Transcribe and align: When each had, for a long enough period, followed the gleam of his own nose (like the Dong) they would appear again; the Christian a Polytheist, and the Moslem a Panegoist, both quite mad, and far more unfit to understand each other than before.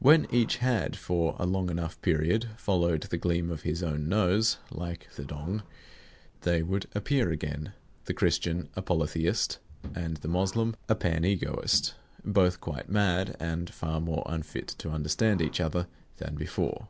When 0.00 0.26
each 0.32 0.56
had, 0.56 0.96
for 0.96 1.36
a 1.38 1.46
long 1.46 1.70
enough 1.70 2.02
period, 2.02 2.48
followed 2.56 3.02
the 3.02 3.16
gleam 3.16 3.52
of 3.52 3.62
his 3.62 3.84
own 3.84 4.08
nose 4.08 4.58
(like 4.72 5.08
the 5.14 5.24
Dong) 5.24 5.62
they 6.40 6.60
would 6.60 6.88
appear 6.92 7.30
again; 7.30 7.72
the 8.06 8.12
Christian 8.12 8.68
a 8.74 8.82
Polytheist, 8.82 9.58
and 9.94 10.16
the 10.16 10.26
Moslem 10.26 10.74
a 10.88 10.96
Panegoist, 10.96 11.94
both 12.24 12.60
quite 12.60 12.88
mad, 12.88 13.36
and 13.38 13.70
far 13.70 14.00
more 14.00 14.24
unfit 14.26 14.66
to 14.78 14.90
understand 14.90 15.40
each 15.40 15.60
other 15.60 15.86
than 16.16 16.34
before. 16.34 16.88